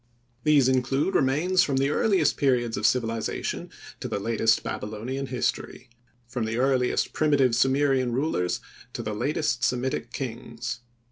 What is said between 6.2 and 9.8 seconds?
from the earliest primitive Sumerian rulers to the latest